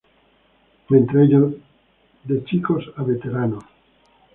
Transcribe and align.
Entre 0.89 1.25
ellos, 1.25 1.53
"De 2.23 2.43
chicos 2.45 2.83
a 2.95 3.03
veteranos. 3.03 3.63